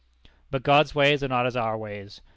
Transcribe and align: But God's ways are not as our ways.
But 0.49 0.63
God's 0.63 0.95
ways 0.95 1.23
are 1.23 1.27
not 1.27 1.45
as 1.45 1.55
our 1.55 1.77
ways. 1.77 2.21